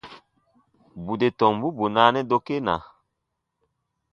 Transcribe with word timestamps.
Bù 1.03 1.13
de 1.21 1.27
tombu 1.39 1.67
bù 1.77 1.85
naanɛ 1.93 2.21
dokena. 2.29 2.75